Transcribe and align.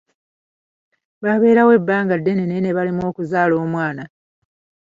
Babeerawo 1.23 1.71
ebbanga 1.79 2.15
ddene 2.19 2.43
naye 2.45 2.61
ne 2.63 2.75
balemwa 2.75 3.05
okuzaala 3.11 3.53
omwana. 3.63 4.03